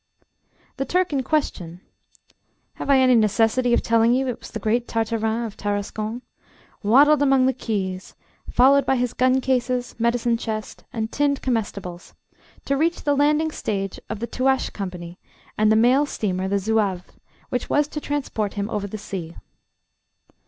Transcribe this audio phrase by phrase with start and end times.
[0.77, 1.81] The Turk in question
[2.81, 6.23] have I any necessity of telling you it was the great Tartarin of Tarascon?
[6.81, 8.15] waddled along the quays,
[8.49, 12.15] followed by his gun cases, medicine chest, and tinned comestibles,
[12.65, 15.19] to reach the landing stage of the Touache Company
[15.55, 17.15] and the mail steamer the Zouave,
[17.49, 19.35] which was to transport him over the sea.